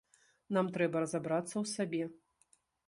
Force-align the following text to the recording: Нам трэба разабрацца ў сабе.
Нам 0.57 0.71
трэба 0.77 0.97
разабрацца 1.05 1.53
ў 1.63 1.75
сабе. 1.77 2.03